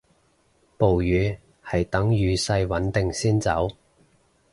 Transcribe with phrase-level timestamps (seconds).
[0.79, 3.69] 暴雨係等雨勢穩定先走